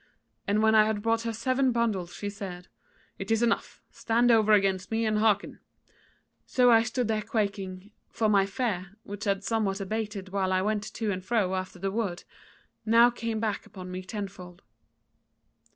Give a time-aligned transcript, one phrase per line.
[0.47, 2.69] And when I had brought her seven bundles, she said:
[3.19, 5.59] 'It is enough: stand over against me and hearken.'
[6.47, 10.91] So I stood there quaking; for my fear, which had somewhat abated while I went
[10.95, 12.23] to and fro after the wood,
[12.83, 14.63] now came back upon me tenfold.